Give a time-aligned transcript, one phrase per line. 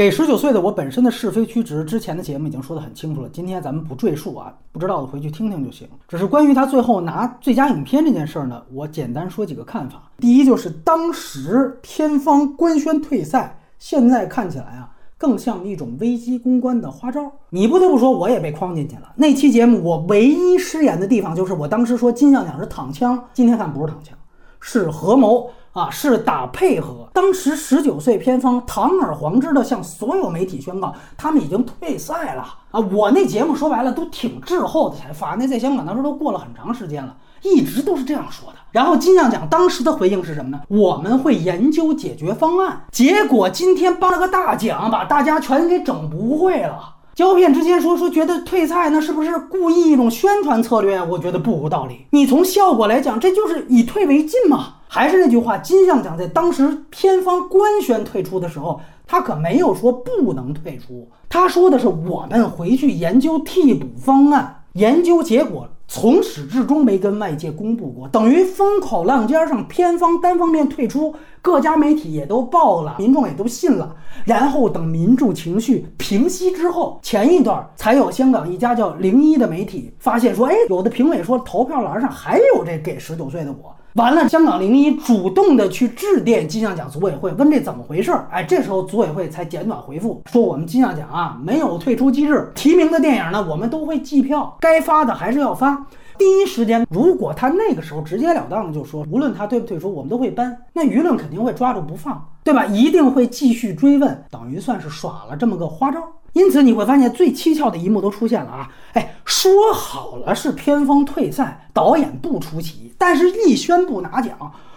[0.00, 5.86] 给十九岁的我本身的是非曲直，之前的节目已经说得很清楚了，今天咱们不赘述啊，不知道的回去听听就行。
[6.08, 10.04] 只是关于他最后拿最佳影片这件事儿呢，我简单说几个看法。
[10.18, 14.90] 第一就是当时片方官宣退赛，现在看起来啊。
[15.18, 19.12] 更像一种危机公关的花招，你不得不说，我也被框进去了。
[19.16, 24.16] 那期节目我唯一失言的地方，就是我当时说金像奖是躺枪，今天看不是躺枪，
[24.60, 27.08] 是合谋啊，是打配合。
[27.12, 32.80] 当时十九岁片方堂而皇之的向所有媒体宣告，他们已经退赛了啊！
[32.92, 37.16] 我那节目说白了都挺滞后的才发，那在香港当时都过了很长时间了。
[37.42, 38.58] 一直都是这样说的。
[38.70, 40.60] 然后金像奖当时的回应是什么呢？
[40.68, 42.84] 我们会研究解决方案。
[42.92, 46.96] 结果今天颁了个大奖，把大家全给整不会了。
[47.20, 50.98] 胶片之前说说觉得退赛，那是不是故意一种宣传策略？
[51.04, 52.06] 我觉得不无道理。
[52.12, 54.76] 你从效果来讲，这就是以退为进嘛。
[54.88, 65.68] 还是那句话，金像奖在当时片方官宣退出的时候，他可没有说不能退出，他说的是我们回去研究替补方案，研究结果。
[65.92, 73.96] 从始至终没跟外界公布过，等于风口浪尖上，片方单方面退出，各家媒体也都报了，民众也都信了。
[74.24, 83.74] 然后等民众情绪平息之后，前一段才有香港一家叫零一的媒体发现说，哎，有的评委说投票栏上还有这给十九岁的我。
[83.94, 88.28] 完了，香港零一主动的去致电金像奖组委会，问这怎么回事儿？
[88.30, 95.86] 哎，这时候组委会才简短回复说，我们金像奖啊没有退出机制，提名的电影呢我们都会计票，该发的还是要发。
[96.16, 102.66] 第一时间，如果他那个时候直截了当的就说，无论他退不退出，我们都会搬，那舆论肯定会抓住不放，对吧？
[102.66, 106.00] 一定会继续追问，等于算是耍了这么个花招。
[106.32, 108.68] 因此你会发现最蹊跷的一幕都出现了啊！
[108.92, 112.92] 哎，说好了是片方退赛，导演不出席。
[112.96, 114.36] 但是，一宣布拿奖，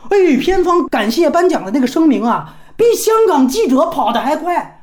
[0.09, 4.83] 哎，片方感谢颁奖的那个声明啊，比香港记者跑得还快。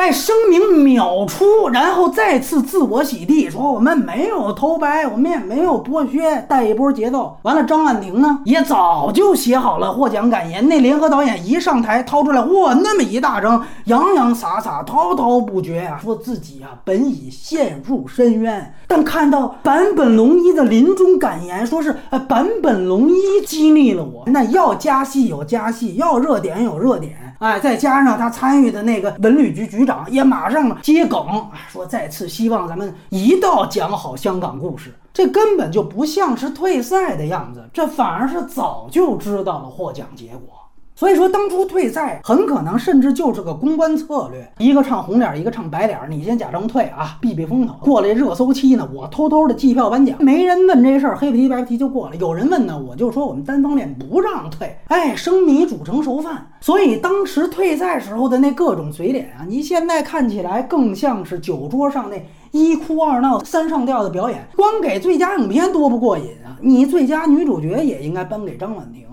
[0.00, 7.36] 哎，声明秒出，然后再次自我洗地，说我们没有偷拍，我们也没有剥削，带一波节奏。
[7.42, 10.66] 完了，张婉婷呢，也早就写好了获奖感言。
[10.66, 24.24] 那联合导演一上台掏出来，哇，那么一大张，洋洋洒洒，滔滔不绝啊，说自己啊本已陷入深渊，但看到坂本龙一的临终感言，说是呃坂本龙一激励了我。
[24.28, 27.29] 那要加戏有加戏，要热点有热点。
[27.40, 31.26] 哎，再加上他参与的那个文旅局局长也马上接梗，
[31.68, 34.94] 说再次希望咱们一道讲好香港故事。
[35.12, 40.59] 这根本就不像是退赛的样子，这反而是早就知道了获奖结果。
[41.00, 45.98] 所以说，当初退赛很可能甚至就是个公关策略，一个唱红脸，一个唱白脸。
[46.10, 47.74] 你先假装退啊，避避风头。
[47.80, 52.16] 过了热搜期呢，我偷偷的计票颁奖，没人问这事儿，黑不提白不提就过了。
[52.16, 54.76] 有人问呢，我就说我们单方面不让退。
[54.88, 56.46] 哎，生米煮成熟饭。
[56.60, 64.46] 所以当时退赛时候的那各种嘴脸啊，你现在看起来更像是酒桌上那一哭二闹三上吊的表演。
[64.54, 69.06] 光给最佳影片多不过瘾啊，你最佳女主角也应该颁给张婉婷。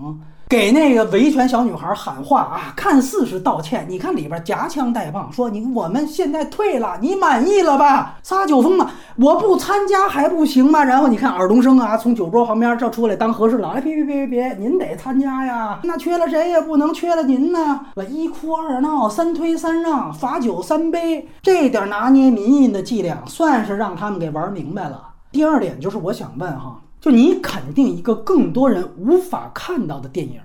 [0.48, 8.16] 给那个维权小女孩喊话啊，看似是道歉，你看里边夹枪带棒，说你我们现在退了，你满意了吧？
[8.22, 10.82] 撒酒疯嘛，我不参加还不行吗？
[10.82, 17.80] 然后你看尔冬升啊，从酒桌旁边这出来当和事佬，哎别别别别别，您得参加呀，那缺了谁也不能缺了您呢。
[17.96, 25.08] 我一哭二闹三推三让，罚酒三杯，这点拿捏民意的伎俩，算是让他们给玩明白了。
[25.30, 26.80] 第二点就是我想问哈。
[27.00, 30.40] 就你肯定一个更多人无法看到的电影，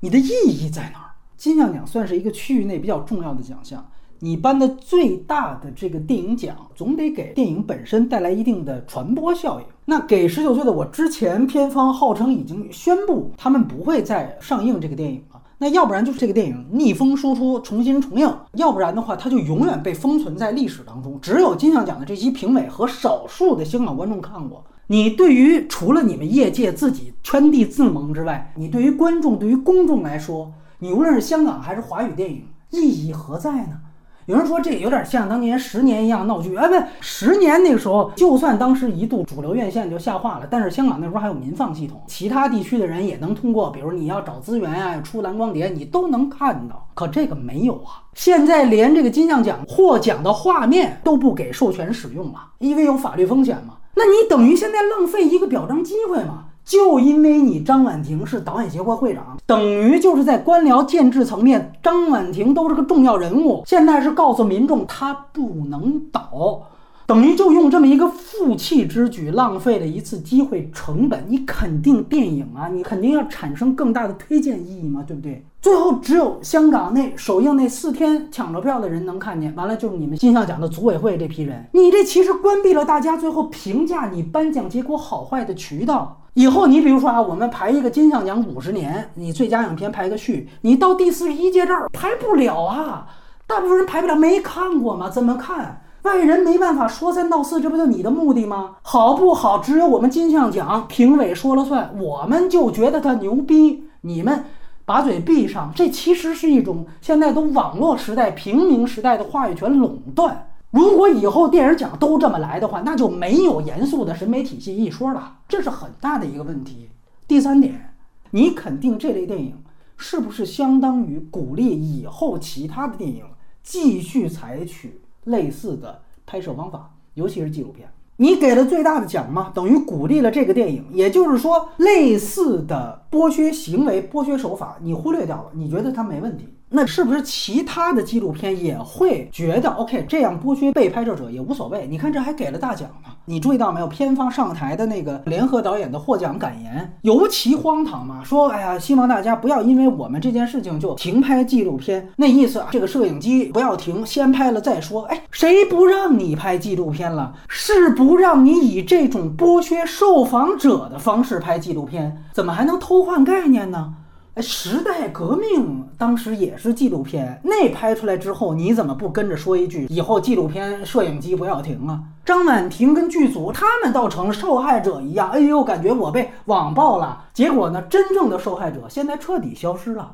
[0.00, 1.04] 你的意义在哪儿？
[1.36, 3.88] 金像奖算是一个区域内比较重要的奖项，
[4.20, 9.66] 你颁的最大的这个电影奖，总得给电影本身带来一定的传播效应。
[9.84, 15.37] 那给十九岁的我之前，片方号称已经宣布他们不会再上映这个电影了。
[15.58, 21.18] 那要不然就是这个电影逆风输出，重新重映；要不然的话，它就永远被封存在历史当中。
[21.20, 24.64] 只有金像奖的这些评委和少数的香港观众看过。
[24.86, 33.80] 你对于除了你们业界自己圈地自萌之外，你对于观众、对于公众来说，你无论是香港还是华语电影，意义何在呢？
[34.28, 46.86] 有人说这有点像当年十年一样闹剧，哎，不，十年那个时候，就算当时一度主流院线就下滑了，但是香港那时候还有民放系统，其他地区的人也能通过，比如你要找资源呀，出蓝光碟，你都能看到。
[46.92, 53.76] 可这个没有啊，现在连这个金像奖获奖的画面都不给授权使用了，因为有法律风险嘛。
[53.94, 56.44] 那你等于现在浪费一个表彰机会嘛？
[56.68, 63.62] 就因为你张婉婷是导演协会会长，等于就是在官僚建制层面，张婉婷都是个重要人物。
[63.66, 66.60] 现在是告诉民众她不能导，
[67.06, 71.24] 等于就用这么一个负气之举，浪费了一次机会成本。
[71.26, 75.42] 你肯定电影啊，你肯定要产生更大的推荐意义嘛，对不对？
[75.62, 86.20] 最后只有香港那首映那四天抢着票的人能看见，完了就是你们金像奖的组委会这批人，你这其实关闭了大家最后评价你颁奖结果好坏的渠道。
[86.38, 93.08] 以后你比如说啊，我们排一个金像奖五十年，你最佳影片排个序，你到第四十一届这儿排不了啊，
[93.44, 95.10] 大部分人排不了，没看过吗？
[95.10, 95.82] 怎么看？
[96.02, 98.76] 外人没办法说三道四，这不就你的目的吗？
[98.82, 99.58] 好不好？
[99.58, 104.44] 只有我们金像奖评委说了算，我们就觉得他牛逼，你们。
[104.84, 110.47] 把嘴闭上，这其实是一种现在都网络时代、平民时代的话语权垄断。
[110.70, 116.90] 如果以后电影奖都这么来的话，那就没有严肃的审美体系一说了，这是很大的一个问题。
[117.26, 117.94] 第三点，
[118.32, 119.62] 你肯定这类电影
[119.96, 121.64] 是不是相当于鼓励
[121.98, 123.24] 以后其他的电影
[123.62, 127.88] 继续采取类似的拍摄方法，尤其是纪录片？
[128.16, 129.50] 你给了最大的奖吗？
[129.54, 136.48] 等于鼓励了这个电影，也就是说，类似的剥削行为、剥削手法，你忽略掉了，你觉得它没问题。
[136.70, 140.06] 那是不是其他的纪录片也会觉得 OK？
[140.08, 141.86] 这样剥削被拍摄者也无所谓。
[141.90, 143.12] 你看这还给了大奖呢。
[143.24, 143.88] 你注意到没有？
[143.88, 152.08] 片方上台的那个联合导演的获奖感言尤其荒唐嘛，说哎呀，希望大家不要因为我们这件事情就停拍纪录片。
[152.16, 155.02] 那意思啊，这个摄影机不要停，先拍了再说。
[155.04, 157.34] 哎，谁不让你拍纪录片了？
[157.48, 162.24] 是不让你以这种剥削受访者的方式拍纪录片？
[162.32, 163.94] 怎么还能偷换概念呢？
[164.40, 172.00] 时代革命当时也是纪录片，那拍出来之后，你怎么不跟着说一句以后纪录片摄影机不要停啊？
[172.24, 177.24] 张婉婷跟剧组他们倒成了受害者一样，哎呦，感觉我被网暴了。
[177.32, 180.12] 结果呢，真正的受害者现在彻底消失了。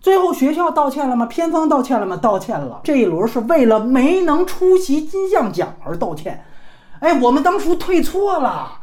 [0.00, 1.26] 最后学校道歉了吗？
[1.26, 2.16] 片方道歉了吗？
[2.16, 2.80] 道歉了。
[2.84, 6.42] 这一轮是为了没能出席金像奖而道歉。
[7.00, 8.79] 哎，我们当初退错了。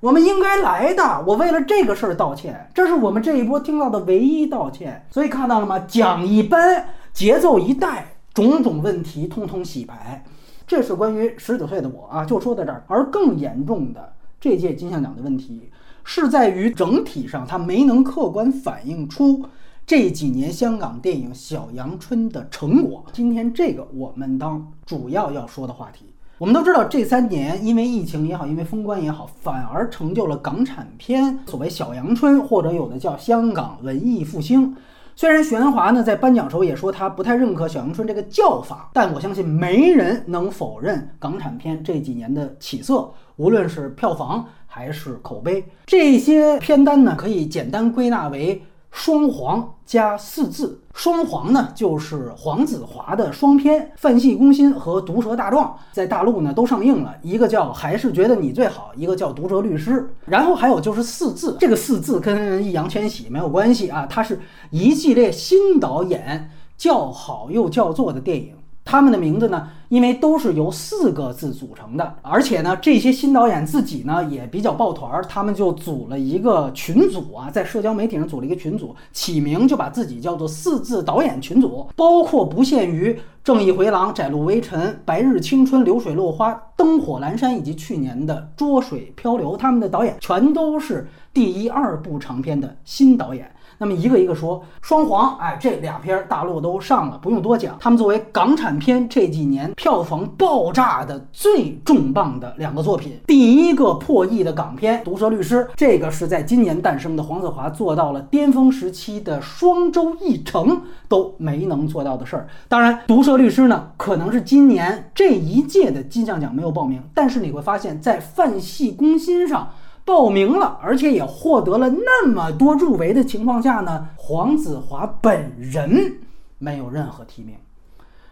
[0.00, 5.04] 我们应该来的，我为了这个事儿道歉，这是我们这一波听到的唯一道歉。
[5.10, 5.78] 所以看到了吗？
[5.80, 10.24] 奖一颁，节奏一带，种种问题通通洗牌。
[10.68, 12.84] 这是关于十九岁的我啊，就说到这儿。
[12.86, 15.68] 而更严重的这届金像奖的问题，
[16.04, 19.44] 是在于整体上它没能客观反映出
[19.84, 23.04] 这几年香港电影小阳春的成果。
[23.12, 26.04] 今天这个我们当主要要说的话题。
[26.38, 34.76] 我们都知道，这三年因为疫情也好，因为封关也好，反而成就了港产片所谓小阳春，或者有的叫香港文艺复兴。
[35.16, 48.62] 虽然徐安华呢在颁奖时候也说他不太认可小阳春这个叫法，但我相信没人能否认港产片这几年的起色，无论是票房还是口碑，这些片单呢可以简单归纳为。
[48.90, 60.12] 双黄加四字，双黄呢就是黄子华的双篇《范戏攻心》和《毒舌大壮》，在大陆呢都上映了，一个叫还是觉得你最好，一个叫毒舌律师。
[60.26, 64.40] 然后还有就是四字，这个四字跟易烊千玺没有关系啊，它是
[64.70, 68.54] 一系列新导演叫好又叫座的电影。
[68.90, 83.12] 他们的名字呢，因为都是由四个字组成的，而且呢，这些新导演自己呢也比较抱团儿，他们就组了一个群组啊，在社交媒体上组了一个群组，起名就把自己叫做“四字导演群组”，包括不限于
[83.44, 93.54] 《正义回廊》《窄路微尘》《白日青春》《流水落花》《灯火阑珊》以及去年的《捉水漂流》，他们的导演全都是第一二部长片的新导演。
[93.78, 97.76] 那么一个一个说，双簧，哎，这俩片大陆都上了，不用多讲。
[97.78, 112.48] 他们作为港产片这几年票房爆炸的最重磅的两个作品，第一个破亿的港片《毒舌律师》，这个是在今年诞生的黄子华做到了巅峰时期的双周一成都没能做到的事儿。
[112.68, 119.68] 当然，《毒舌律师》呢，可能是今年这一届的金像奖没有报名，但是你会发现在泛系攻心上。
[120.08, 126.20] 报名了，而且也获得了那么多入围的情况下呢，黄子华本人
[126.58, 127.56] 没有任何提名，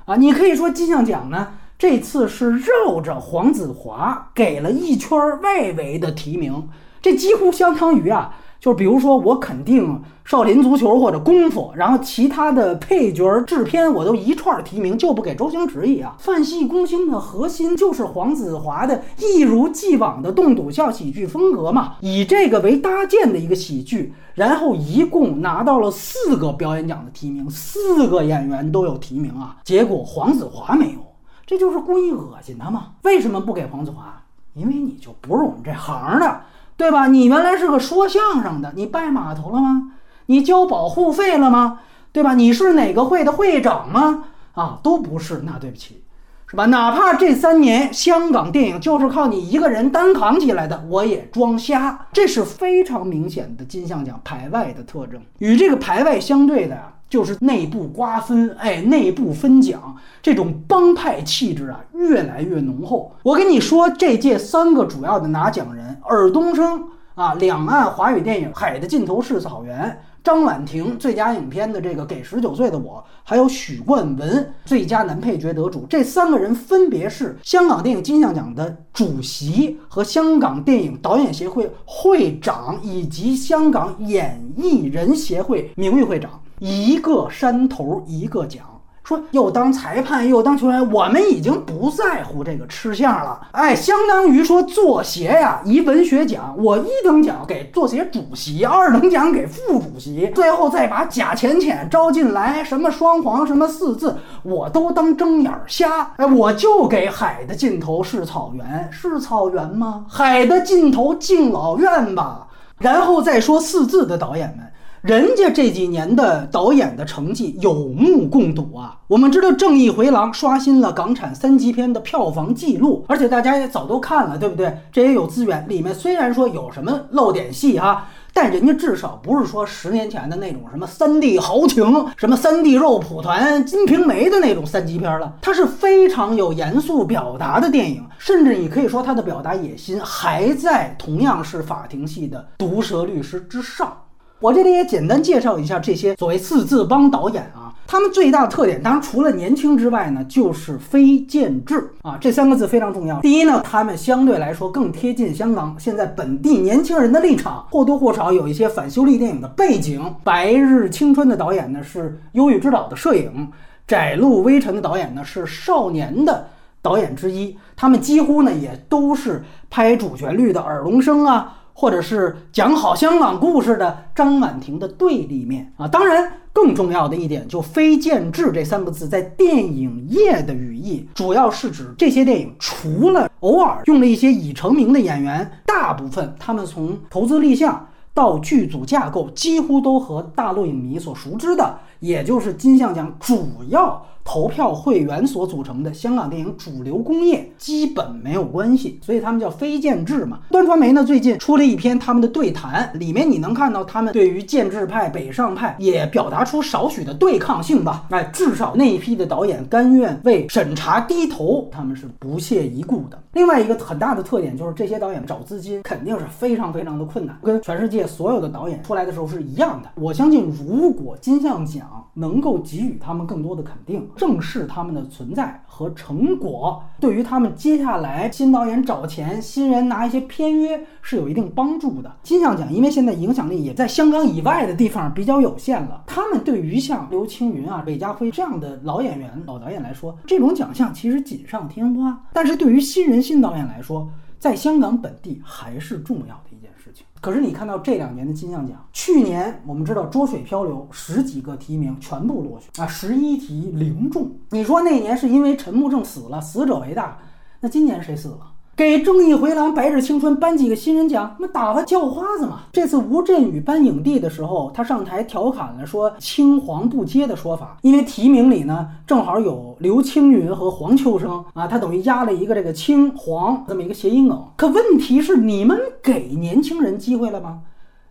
[0.06, 6.70] 啊，你可以说金像奖呢这次是绕着黄子华给了一圈外围的提名，
[7.02, 8.36] 这几乎相当于啊。
[8.58, 16.14] 就比如说，我肯定少林足球或者功夫，然后其他的配角制片我都一串提名，就不给周星驰一样。
[16.18, 30.98] 范戏攻心的核心就是黄子华的一如既往的动笃笑喜剧风格嘛，以这个为搭建的一个喜剧，然后一共拿到了四个表演奖的提名，四个演员都有提名啊，结果黄子华没有，
[31.46, 32.86] 这就是故意恶心他嘛？
[33.02, 34.22] 为什么不给黄子华？
[34.54, 36.40] 因为你就不是我们这行的。
[36.76, 37.06] 对吧？
[37.06, 39.92] 你原来是个说相声的，你拜码头了吗？
[40.26, 41.80] 你交保护费了吗？
[42.12, 42.34] 对吧？
[42.34, 44.24] 你是哪个会的会长吗？
[44.54, 45.42] 啊，都不是。
[45.44, 46.02] 那对不起，
[46.46, 46.66] 是吧？
[46.66, 52.06] 哪怕这三年香港电影就是靠你一个人单扛起来的，我也装瞎。
[52.12, 55.20] 这是非常明显的金像奖排外的特征。
[55.38, 63.12] 与这个排外相对的呀，就是内部瓜分，哎，内部分奖，这种帮派气质啊，越来越浓厚。
[63.22, 66.82] 我跟你说，这届三个主要的拿奖人，尔冬升
[67.14, 69.90] 啊，两岸华语电影《海的尽头是草原》。
[70.24, 88.62] 张婉婷最佳影片的这个《给十九岁的我》，还有许冠文最佳男配角得主，这三个人分别是香港电影金像奖的主席和香港电影导演协会会长，以及香港演艺人协会名誉会长，一个山头一个奖。
[89.04, 93.40] 说又当裁判又当球员，我们已经不在乎这个吃相了。
[93.52, 106.10] 哎，相当于说作协呀，一文学奖，我一等奖给作协主席，二等奖给副主席，最后再把贾浅浅招进来，什么双簧，什么四字，我都当睁眼瞎。
[106.16, 110.04] 哎，我就给海的尽头是草原，是草原吗？
[110.08, 112.48] 海的尽头敬老院吧。
[112.78, 114.65] 然后再说四字的导演们。
[115.06, 118.98] 人家这几年的导演的成绩有目共睹啊！
[119.06, 124.76] 我们知道《正义回廊》刷新了港产三级片的票房记录，而且大家也早都看了，对不对？
[124.90, 125.64] 这也有资源。
[125.68, 131.84] 里面虽然说有什么漏点戏哈，但人家至少不是说十年前的那种什么三 D 豪情、
[132.16, 135.36] 什么三 D 肉蒲团、金瓶梅的那种三级片了。
[135.40, 143.96] 它是非常有严肃表达的电影，甚至你可以说它的表达野心还在同样是法庭戏的《毒舌律师》之上。
[144.38, 153.18] 我这里也简单介绍一下这些所谓四字帮导演啊，他们最大的特点，当然除了年轻之外呢，就是非建制啊，这三个字非常重要。
[153.22, 160.14] 第一呢，他们相对来说更贴近香港现在本地年轻人的立场，或多或少有一些反修例电影的背景。
[160.22, 163.50] 白日青春的导演呢是忧郁之岛的摄影，
[163.86, 166.46] 窄路微尘的导演呢是少年的
[166.82, 171.54] 导演之一，他们几乎呢也都是拍主旋律的耳聋声啊。
[171.78, 194.02] 或者是讲好香港故事的张婉婷的对立面啊，当然更重要的一点，就非建制这三个字在电影业的语义，主要是指这些电影除了偶尔用了一些已成名的演员，大部分他们从投资立项到剧组架构，几乎都和大陆影迷所熟知的，也就是金像奖主要。
[194.26, 200.40] 投票会员所组成的香港电影主流工业基本没有关系，所以他们叫非建制嘛。
[200.50, 208.06] 端传媒呢最近出了一篇他们的对谈，里面你能看到他们对于建制派、北上派也表达出少许的对抗性吧？
[208.10, 213.16] 哎，至少那一批的导演甘愿为审查低头，他们是不屑一顾的。
[213.32, 219.88] 另外一个很大的特点就是这些导演找资金肯定是非常非常的困难，跟全世界所有的导演出来的时候是一样的。
[219.94, 224.08] 我相信，如果金像奖能够给予他们更多的肯定。
[224.16, 232.16] 正视他们的存在和成果，对于他们接下来新导演找钱、新人拿一些片约是有一定帮助的。
[232.22, 244.08] 金像奖因为现在影响力也在香港以外的地方比较有限了，他们对于像刘青云啊、韦家辉这样的老演员、老导演来说，这种奖项其实锦上添花；但是对于新人、新导演来说，
[244.38, 247.04] 在香港本地还是重要的一件事情。
[247.26, 254.30] 可是你看到这两年的金像奖，去年我们知道捉水漂流十几个提名全部落选啊，十一题零中。
[254.50, 257.18] 你说那年是因为陈木胜死了，死者为大，
[257.58, 258.52] 那今年谁死了？
[258.76, 262.60] 给《正义回廊》《白日青春》颁几个新人奖，那打发叫花子嘛。
[262.70, 274.44] 这次吴镇宇颁影帝的时候，他上台调侃了说“青黄不接”的说法，因为提名里呢正好有刘青云和黄秋生啊，他等于压了一个这个青黄这么一个谐音梗。
[274.58, 277.60] 可问题是，你们给年轻人机会了吗？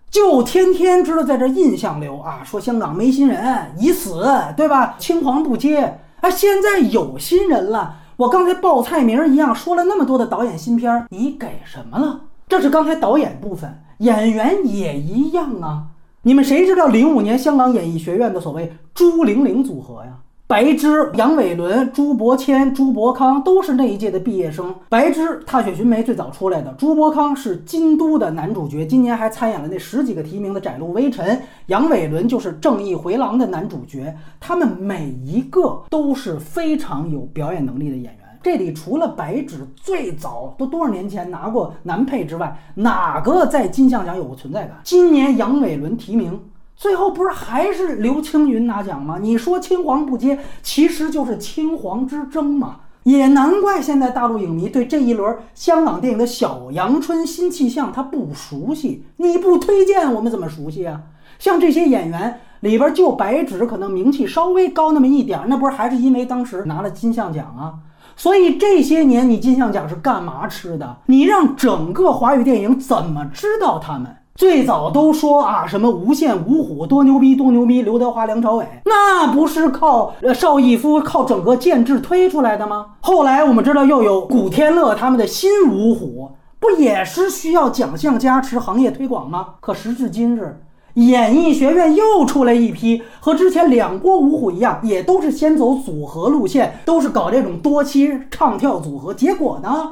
[0.10, 4.96] 就天天知道在这印象流啊，说香港没新人已死，对吧？
[4.98, 7.98] 青黄不接啊，现在有新人了。
[8.18, 12.22] 我刚才报菜名一样说了那么多的导演新片儿，你给什么了？
[12.48, 15.88] 这是刚才导演部分，演员也一样啊。
[16.22, 20.20] 你们谁知道零五年香港演艺学院的所谓朱玲玲组合呀？
[20.48, 24.76] 白芝、杨伟伦、朱柏谦、朱柏康都是那一届的毕业生。
[24.90, 31.26] 白芝《踏雪寻梅》最早出来的，朱柏康是《京都》的男主角，今年还参演了那十几个提名的《窄路微尘》。
[31.66, 34.16] 杨伟伦就是《正义回廊》的男主角。
[34.40, 38.20] 他们每一个都是非常有表演能力的演员。
[38.44, 44.78] 这里除了白纸最早都多少年前拿过男配之外，哪个在金像奖有过存在感？
[44.84, 46.40] 今年杨伟伦提名。
[46.76, 49.18] 最后不是还是刘青云拿奖吗？
[49.22, 52.82] 你说青黄不接，其实就是青黄之争嘛。
[53.04, 59.06] 也难怪现在大陆影迷对这一轮香港电影的小阳春新气象他不熟悉。
[59.18, 61.02] 你不推荐我们怎么熟悉啊？
[61.38, 67.76] 像这些演员里边，就白纸可能名气稍微高那么一点，那不是还是因为当时拿了金像奖啊？
[68.18, 70.98] 所以这些年你金像奖是干嘛吃的？
[71.06, 74.16] 你让整个华语电影怎么知道他们？
[74.36, 82.88] 最早都说啊，什么无线五虎多牛逼多牛逼，刘德华、梁朝伟，那不是靠呃邵逸夫靠整个建制推出来的吗？
[83.00, 89.48] 后来我们知道又有古天乐他们的新五虎，不也是需要奖项加持、行业推广吗？
[89.62, 90.60] 可时至今日，
[90.96, 99.92] 演艺学院又出来一批，和之前两锅五虎一样，也都是先走组合路线，都是搞这种多期唱跳组合，结果呢？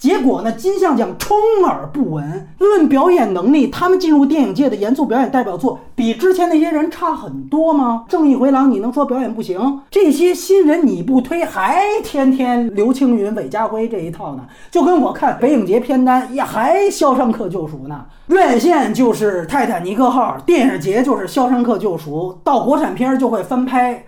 [0.00, 0.50] 结果呢？
[0.52, 2.48] 金像奖充耳不闻。
[2.58, 8.06] 论表演能力，他们进入电影界的严肃表演代表作，比之前那些人差很多吗？
[8.08, 9.82] 正义回廊，你能说表演不行？
[9.90, 14.46] 这些新人你不推，还天天刘青云、韦家辉这一套呢？
[14.70, 18.06] 就跟我看北影节片单，也还《肖申克救赎》呢。
[18.28, 24.02] 院线就是《泰坦尼克号》，电影节就是《肖申克救赎》，到国产片就会翻拍。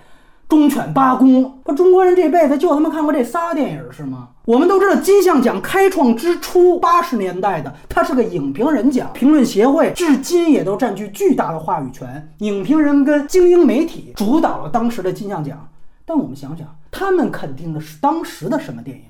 [0.52, 4.28] 忠犬八公，不，中国人这辈子就他妈看过这仨电影是吗？
[4.44, 15.66] 我们都知道金像奖开创之初，八十年代的，它是个影评人奖，评论协会至今也都占据巨大的话语权，影评人跟精英媒体主导了当时的金像奖。
[16.04, 19.04] 但我们想想，他们肯定的是当时的什么电影？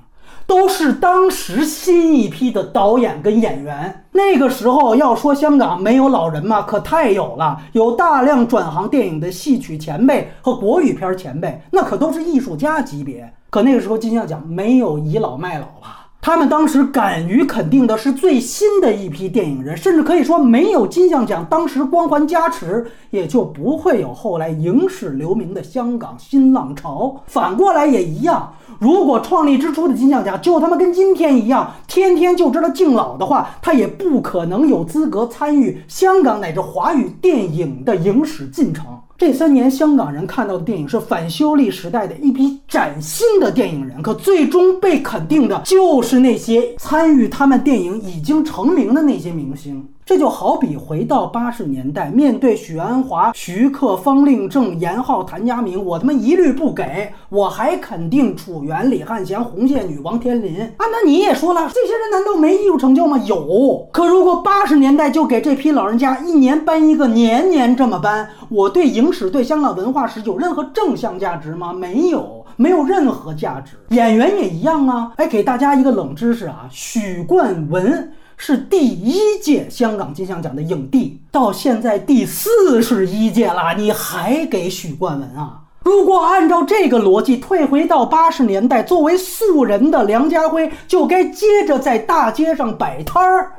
[0.46, 4.04] 都是当时新一批的导演跟演员。
[4.12, 13.32] 那个时候要说香港没有老人嘛，可太有了，有大量转行电影的戏曲前辈和国语片前辈，那可都是艺术家级别。
[13.48, 16.01] 可那个时候金像奖没有倚老卖老了。
[16.24, 27.20] 他们当时敢于肯定的是最新的一批电影人，甚至可以说没有金像奖当时光环加持，也就不会有后来影史留名的香港新浪潮。
[27.26, 38.86] 反过来也一样，如果创立之初的金像奖就他妈跟今天一样，天天就知道敬老的话，他也不可能有资格参与香港乃至华语电影的影史进程。
[39.18, 49.86] 这三年，香港人看到的电影是反修例时代的一批崭新的电影人，可最终被肯定的就是那些参与他们电影已经成名的那些明星。
[50.04, 60.72] 这就好比回到八十年代，面对许鞍华、徐克、方令正、严浩、谭家明，我他妈一律不给，我还肯定楚原、李汉祥、红线女王天林啊！
[60.78, 63.16] 那你也说了，这些人难道没艺术成就吗？
[63.18, 63.88] 有。
[63.92, 71.72] 可如果八十年代就给这批老人家一年颁一个，年年这么颁，我对影史、对香港文化史有任何正向价值吗？
[71.72, 73.76] 没有，没有任何价值。
[73.90, 75.12] 演员也一样啊！
[75.16, 78.12] 哎，给大家一个冷知识啊，许冠文。
[78.36, 85.60] 是第一届香港金像奖的影帝，到现在第四十一届了，你还给许冠文啊？
[85.84, 93.52] 如果按照这个逻辑退回到八十年代，作为素人的梁家辉就该接着在大街上摆摊儿，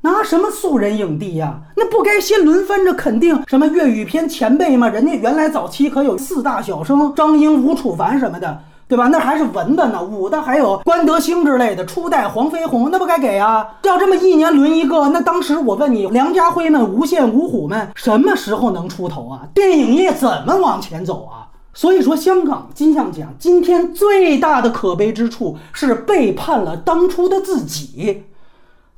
[0.00, 1.60] 拿什么素人影帝呀？
[1.76, 4.88] 那不该先轮番着肯定什么粤语片前辈吗？
[4.88, 8.62] 人家原来早期可有四大小生张英、吴楚凡什么的。
[8.90, 9.06] 对吧？
[9.06, 13.64] 那还是文的呢，武的还有关德兴之类的，初代黄飞鸿，那不该给啊？
[13.84, 19.46] 要这么一年轮一个，那当时我问你，梁家辉们、无线五虎们什么时候能出头啊？
[19.54, 21.46] 电影业怎么往前走啊？
[21.72, 28.24] 所以说，香港金像奖今天最大的可悲之处是背叛了当初的自己，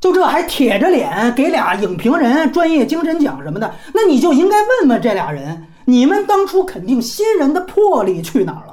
[0.01, 8.72] 就这还铁着脸给俩影评人专业精神奖什么的，那你就应该问问这俩人，你们当初肯定新人的魄力去哪儿了？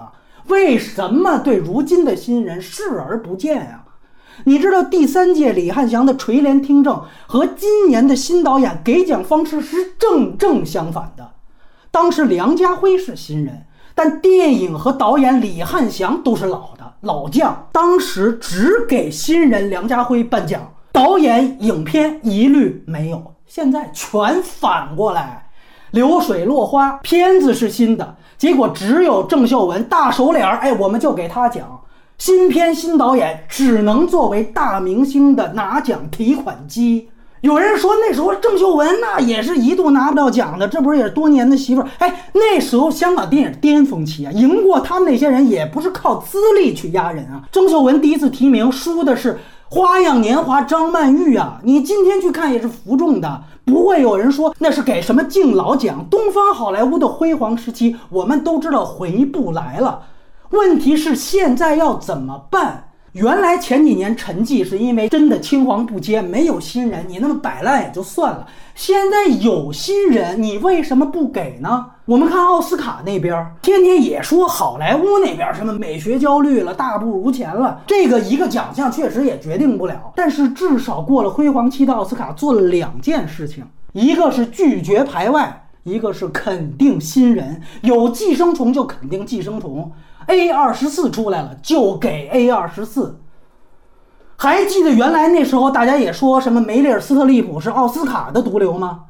[0.50, 3.86] 为什么对如今的新人视而不见啊？
[4.46, 11.32] 你知道第三届李汉祥的垂帘听政和今年的新导演给奖方式是正正相反的。
[11.92, 17.68] 当时梁家辉是新人，但电影和导演李汉祥都是老的老将。
[17.74, 23.36] 当时只给新人梁家辉颁奖，导演影片一律没有。
[23.46, 25.49] 现在全反过来，
[25.92, 28.16] 流水落花，片子是新的。
[28.38, 31.80] 结果只有郑秀文大手脸儿，哎，我们就给他讲。
[32.18, 37.10] 新片新导演只能作为大明星的拿奖提款机。
[37.42, 41.88] 有人说那时候郑秀文那也是一度拿不到奖的，这不是也是多年的媳妇儿？
[42.00, 47.44] 哎，那时候香港电影巅峰期啊，赢过他们那些人也不是靠资历去压人啊。
[47.50, 49.34] 郑秀文第一次提名输的是
[49.72, 53.44] 《花样年华》张曼玉啊，你今天去看也是服众的。
[53.66, 56.04] 不会有人说那是给什么敬老奖？
[56.10, 60.02] 东方好莱坞的辉煌时期，我们都知道回不来了。
[60.50, 62.86] 问题是现在要怎么办？
[63.12, 68.48] 原来前几年沉寂是因为真的青黄不接，没有新人，你那么摆烂也就算了。
[68.74, 71.86] 现在有新人，你为什么不给呢？
[72.10, 77.84] 我们看奥斯卡那边，天天也说好莱坞那边什么美学焦虑了，大不如前了。
[77.86, 89.92] 这个一个奖项确实也决定不了，但是至少过了辉煌期的奥斯卡做了两件事情，一个是拒绝排外，一个是肯定新人，有寄生虫就肯定寄生虫。
[90.26, 93.20] A 二十四出来了，就给 A 二十四。
[94.36, 99.02] 还记得原来那时候大家也说什么梅丽尔·斯特利普是奥斯卡的毒瘤吗？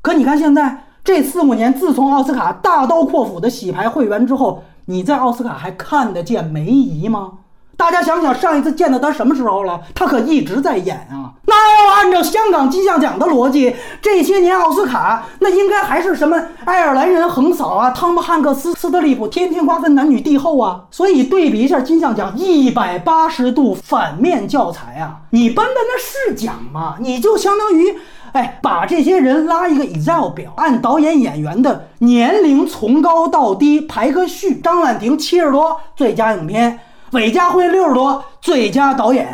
[0.00, 7.40] 可你看现在这四五年，自从奥斯卡大刀阔斧的洗牌会员之后，你在奥斯卡还看得见梅姨吗？
[7.76, 9.80] 大家想想，上一次见到他什么时候了？
[9.94, 11.32] 他可一直在演啊。
[11.46, 20.82] 那要按照香港金像奖的逻辑，这些年奥斯卡那应该还是什么爱尔兰人横扫啊，汤姆汉克斯、斯特利普天天瓜分男女帝后啊。
[20.90, 25.20] 所以对比一下金像奖，一百八十度反面教材啊！
[25.30, 26.96] 你颁的那是奖吗？
[27.00, 27.94] 你就相当于，
[28.32, 34.56] 哎，把这些人拉一个 Excel 表，按导演演员的年龄从高到低排个序。
[34.56, 36.80] 张婉婷七十多，最佳影片。
[37.14, 39.24] 韦家辉六十多，最佳导演；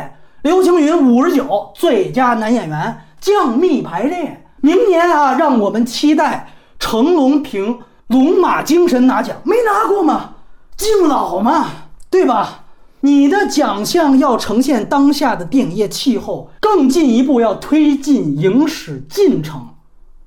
[0.43, 3.05] 刘青云五十九，最佳男演员。
[3.19, 7.75] 降密排列，明年啊，让我们期待成龙凭
[8.07, 10.35] 《龙马精神》拿奖，没拿过吗？
[10.77, 11.67] 敬老嘛，
[12.09, 12.65] 对吧？
[13.01, 19.69] 你的奖项要呈现当下的电影业气候，更进一步要推进影史进程。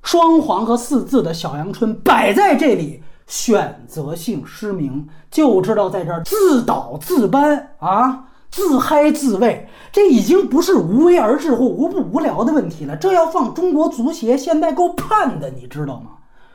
[0.02, 3.02] 双簧和四字的小阳春摆在这里。
[3.26, 12.96] 选择性失明，就知道在这儿自导自搬啊，自嗨自慰，这已经不是无为而治或无不无聊的问题了。
[12.96, 16.10] 这要放中国足协，现在够判的，你知道吗？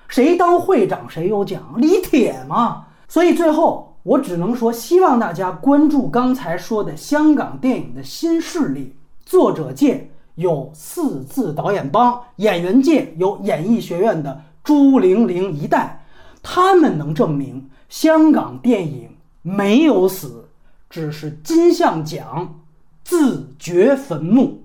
[0.07, 2.85] 谁当会长谁有奖，李铁嘛。
[3.07, 8.95] 所以最后我只能说，希望大家关注刚才说的香港电影的新势力。
[9.25, 16.03] 作者界有四字导演帮，演员界有演艺学院的朱玲玲一代。
[16.41, 20.49] 他们能证明香港电影没有死，
[20.89, 22.61] 只是金像奖
[23.03, 24.63] 自掘坟墓。